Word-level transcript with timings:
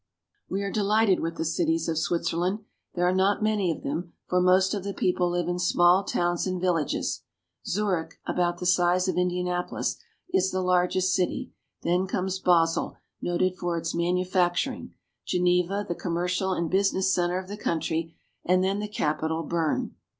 We 0.49 0.63
are 0.63 0.71
delighted 0.71 1.19
with 1.19 1.37
the 1.37 1.45
cities 1.45 1.87
of 1.87 1.95
Switzerland. 1.99 2.61
There 2.95 3.07
are 3.07 3.13
not 3.13 3.43
many 3.43 3.69
of 3.71 3.83
them, 3.83 4.13
for 4.25 4.41
most 4.41 4.73
of 4.73 4.83
the 4.83 4.95
people 4.95 5.29
live 5.29 5.47
in 5.47 5.59
small 5.59 6.03
towns 6.03 6.47
and 6.47 6.59
villages. 6.59 7.21
Zurich, 7.67 8.15
about 8.25 8.57
the 8.57 8.65
size 8.65 9.07
of 9.07 9.15
Indianapolis, 9.15 9.97
is 10.33 10.49
the 10.49 10.61
largest 10.63 11.13
city, 11.13 11.53
then 11.83 12.07
comes 12.07 12.39
Basel, 12.39 12.97
noted 13.21 13.55
for 13.59 13.77
its 13.77 13.93
manu 13.93 14.25
facturing, 14.25 14.93
Geneva, 15.23 15.85
the 15.87 15.93
commercial 15.93 16.51
and 16.51 16.67
business 16.71 17.13
center 17.13 17.37
of 17.37 17.47
the 17.47 17.55
country, 17.55 18.15
and 18.43 18.63
then 18.63 18.79
the 18.79 18.87
capital, 18.87 19.43
Bern. 19.43 19.93